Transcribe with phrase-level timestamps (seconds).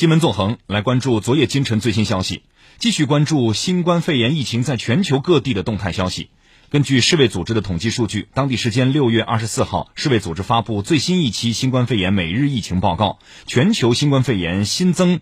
[0.00, 2.42] 新闻纵横来关注昨夜今晨最新消息，
[2.78, 6.30] 继续关注新冠肺炎疫情在全球各地的动态消息。
[6.70, 15.20] 根据世卫组织的统计数据，当地时间六月二十四号，世卫组织发布最新一期新冠肺炎每日疫情报告，全球新冠肺炎新增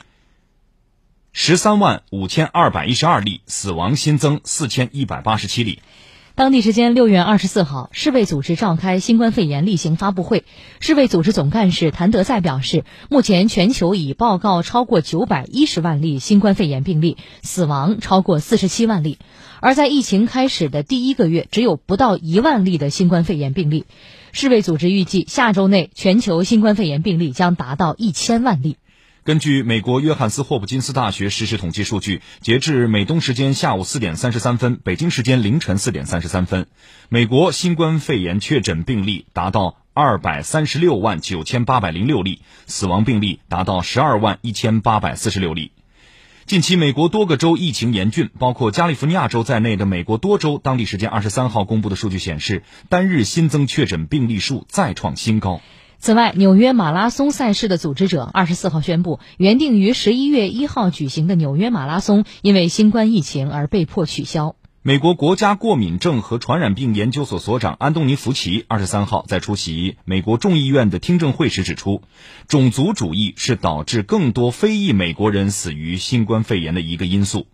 [1.33, 5.81] 十三万五千二百一十二例，死亡新增四千一百八十七例。
[6.39, 10.45] 当地时间六月二十四号，世卫组织召开新冠肺炎例行发布会。
[10.79, 19.19] 世卫组织总干事谭德赛表示，目前全球已报告超过九百一十万例新冠肺炎病例，死亡超过四十七万例。
[19.59, 23.85] 而在疫情开始的第一个月，只有不到一万例的新冠肺炎病例。
[24.31, 28.77] 世卫组织预计，下周内全球新冠肺炎病例将达到一千万例。
[29.29, 36.67] 根据美国约翰斯霍普金斯大学实时统计数据，截至美东时间下午四点三十三分，北京时间凌晨四点三十三分，
[37.11, 45.73] 美国新冠肺炎确诊病例达到二百三十六万九千八百零六例，死亡病例达到十二万一千八百四十六例。
[46.47, 55.61] 近期，美国多个州疫情严峻，包括加利福尼亚州在内的美国多州，当地时间二十三号公布的数据显示，单日新增确诊病例数再创新高。
[56.01, 64.55] 此外，纽约马拉松赛事的组织者二十四号宣布，原定于十一月一号举行的纽约马拉松因为新冠疫情而被迫取消。
[64.83, 72.03] 美国国家过敏症和传染病研究所所长安东尼·福奇二十三号在出席美国众议院的听证会时指出，
[72.47, 77.49] 种族主义是导致更多非裔美国人死于新冠肺炎的一个因素。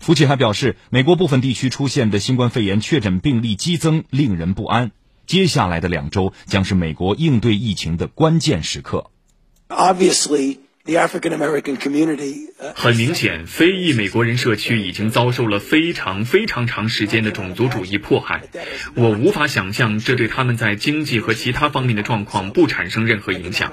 [0.00, 4.92] 福奇还表示，美国部分地区出现的新冠肺炎确诊病例激增令人不安。
[5.30, 9.12] 接下来的两周将是美国应对疫情的关键时刻。
[9.68, 12.50] Obviously, the African American community.
[12.74, 18.42] 很明显，非裔美国人社区已经遭受了非常非常长时间的种族主义迫害。
[18.94, 23.72] 我无法想象这对他们在经济和其他方面的状况不产生任何影响。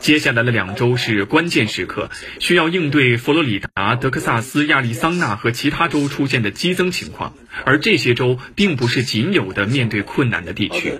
[0.00, 10.98] 接下来的两周是关键时刻，需要应对佛罗里达、德克萨斯、亚利桑那和其他州出现的激增情况，而这些州并不是仅有的面对困难的地区。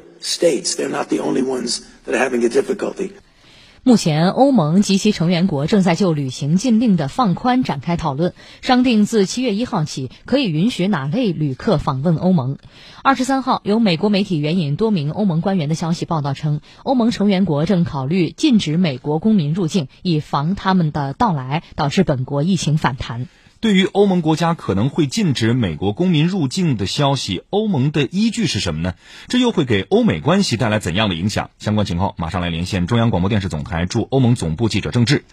[3.84, 12.59] 目前，欧盟及其成员国正在就旅行禁令的放宽展开讨论，商定自七月一号起可以允许哪类旅客访问欧盟。
[13.03, 23.26] 二十三号，有美国媒体援引多名欧盟官员的消息报道称，欧盟成员国正考虑禁止美国公民入境，以防他们的到来导致本国疫情反弹。
[23.62, 28.95] 对于欧盟国家可能会禁止美国公民入境的消息，欧盟的依据是什么呢？
[29.28, 31.50] 这又会给欧美关系带来怎样的影响？
[31.61, 35.25] 相关情况马上来连线中央广播电视总台驻欧盟总部记者郑智。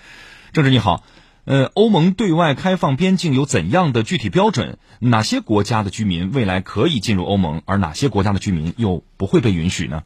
[0.53, 1.03] 郑智你好，
[1.45, 4.77] 呃，欧盟对外开放边境有怎样的具体标准？
[4.99, 10.03] 哪些国家的居民未来可以进入欧盟，而哪些国家的居民又不会被允许呢？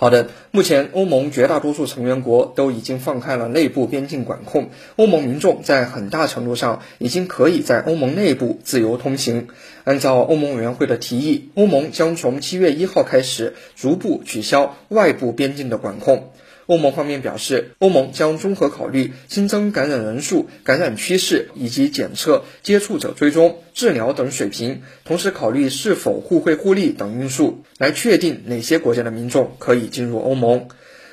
[0.00, 9.48] 好的，目前欧盟绝大多数成员国都已经放开了内部边境管控，欧盟民众在很大程度上已经可以在欧盟内部自由通行。
[9.84, 16.32] 按照欧盟委员会的提议，欧盟将从七月一号开始逐步取消外部边境的管控。
[16.70, 30.68] 欧盟方面表示，欧盟将综合考虑新增感染人数、感染趋势以及检测、接触者追踪、治疗等水平，同时考虑是否互惠互利等因素，来确定哪些国家的民众可以进入欧盟。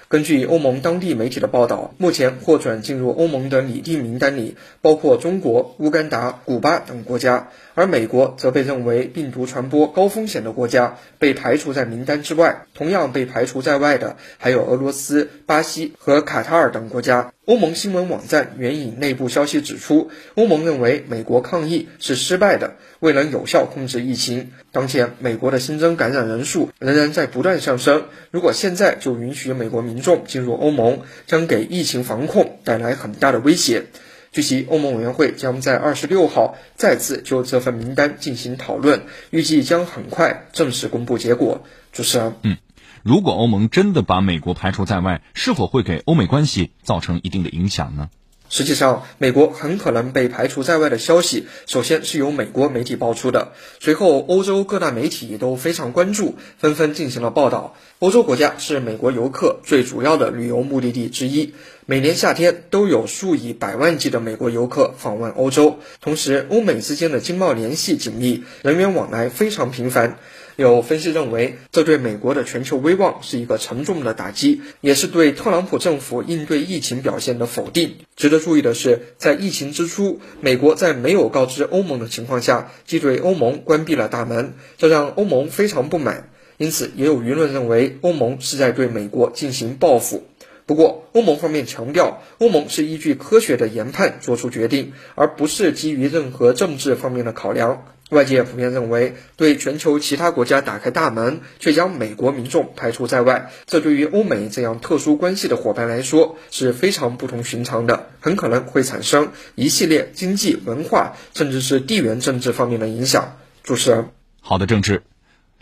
[0.10, 12.66] 根据欧盟当地媒体的报道，目前获准进入欧盟的拟定名单里包括中国、乌干达、古巴等国家，而美国则被认为病毒传播高风险的国家，被排除在名单之外。
[12.74, 17.32] 同样被排除在外的还有俄罗斯、巴西和卡塔尔等国家。
[17.46, 24.54] 欧盟新闻网站援引内部消息指出，欧盟认为美国抗疫是失败的，未能有效控制疫情。
[24.72, 28.06] 当前，美国的新增感染人数仍然在不断上升。
[28.32, 33.84] 如果现在就允许美国民众进入欧盟，将给疫情防控带来很大的威胁。
[34.32, 41.64] 据悉，欧盟委员会将在二十六号再次就这份名单进行讨论，预计将很快正式公布结果。
[41.92, 42.58] 主持人，嗯。
[43.04, 48.10] 如果欧盟真的把美国排除在外，是否会给欧美关系造成一定的影响呢？
[48.50, 57.76] 实际上，美国很可能被排除在外的消息，首先是由美国媒体爆出的，随后欧洲各大媒体都非常关注，纷纷进行了报道。
[58.00, 61.54] 欧洲国家是美国游客最主要的旅游目的地之一，
[61.86, 70.18] 每年夏天都有数以百万计的美国游客访问欧洲，同时欧美之间的经贸联系紧密，人员往来非常频繁。
[70.58, 77.98] 有分析认为，这对美国的全球威望是一个沉重的打击，也是对特朗普政府应对疫情表现的否定。
[78.16, 86.30] 值得注意的是，在疫情之初，美国在没有告知欧盟的情况下，即对欧盟关闭了大门，这让欧盟非常不满。
[86.58, 90.24] 因此，也有舆论认为，欧盟是在对美国进行报复。
[90.66, 97.86] 不过，欧盟方面强调，欧盟是依据科学的研判做出决定，而不是基于任何政治方面的考量。
[98.10, 113.38] 外界普遍认为，对全球其他国家打开大门，却将美国民众排除在外，这对于欧美这样特殊关系的伙伴来说是非常不同寻常的，很可能会产生一系列经济、文化，甚至是地缘政治方面的影响。
[113.64, 114.10] 主持人，
[114.40, 115.04] 好的，政治。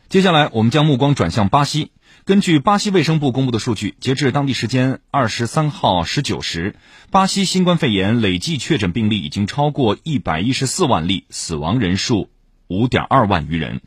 [0.07, 1.91] 接下来，我们将目光转向巴西。
[2.25, 6.75] 根据巴西卫生部公布的数据，截至当地时间二十三号十九时，
[7.09, 12.29] 巴西新冠肺炎累计确诊病例已经超过一百一十四万例，死亡人数。
[12.67, 13.81] 五点二万余人。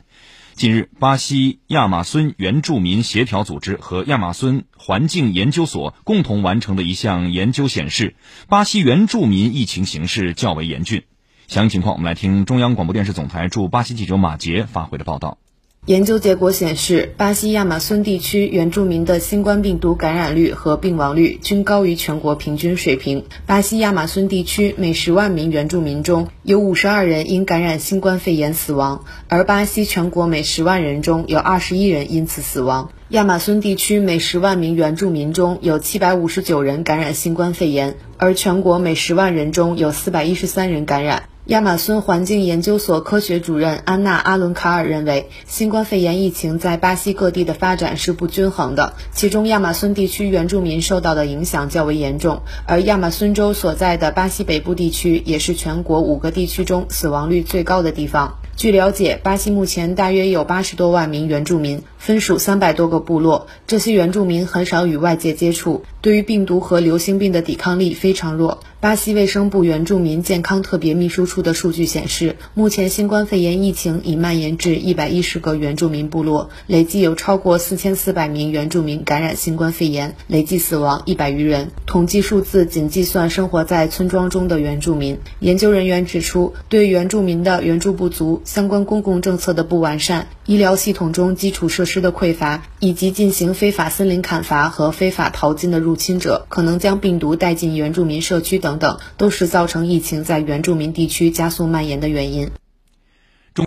[0.54, 8.16] 近日，巴西亚马孙原住民协调组织和亚马孙环境研究所共同完成的一项研究显示，
[8.48, 11.04] 巴西原住民疫情形势较为严峻。
[11.46, 15.38] 详细情况，我们来听中央广播电视总台驻巴西记者马杰发回的报道。
[15.88, 23.24] 研究结果显示，巴西亚马孙地区原住民的新冠病毒感染率和病亡率均高于全国平均水平。
[23.46, 32.90] 巴西亚马孙地区每十万名原住民中有五十二人因感染新冠肺炎死亡，而巴西全国每十万人中有二十一人因此死亡。
[33.08, 41.22] 亚马孙地区每十万名原住民中有七百五十九人感染新冠肺炎，而全国每十万人中有四百一十三人感染。
[41.48, 58.36] 亚马孙环境研究所科学主任安娜·阿伦卡尔认为，新冠肺炎疫情在巴西各地的发展是不均衡的，其中亚马孙地区原住民受到的影响较为严重，而亚马孙州所在的巴西北部地区也是全国五个地区中死亡率最高的地方。
[58.54, 63.46] 据了解，巴西目前大约有八十多万名原住民，分属三百多个部落。
[63.66, 68.58] 这些原住民很少与外界接触，对于病毒和流行病的抵抗力非常弱。
[68.80, 81.72] 巴西卫生部原住民健康特别秘书处的数据显示，目前新冠肺炎疫情已蔓延至一百一十个原住民部落，累计有超过四千四百名原住民感染新冠肺炎，累计死亡一百余人。
[81.86, 85.18] 统计数字仅计算生活在村庄中的原住民。
[85.40, 88.42] 研究人员指出，对原住民的援助不足。
[88.44, 102.50] 相关公共政策的不完善、医疗系统中基础设施的匮乏，以及进行非法森林砍伐和非法淘金的入侵者，可能将病毒带进原住民社区等等等，都是造成疫情在原住民地区加速蔓延的原因。